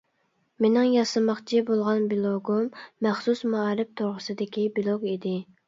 مېنىڭ 0.63 0.87
ياسىماقچى 0.93 1.61
بولغان 1.67 2.01
بىلوگۇم 2.15 2.67
مەخسۇس 3.09 3.47
مائارىپ 3.55 3.95
توغرىسىدىكى 4.03 4.69
بىلوگ 4.81 5.11
ئىدى. 5.15 5.39